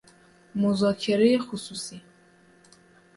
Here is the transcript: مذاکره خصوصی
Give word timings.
مذاکره 0.55 1.39
خصوصی 1.39 2.01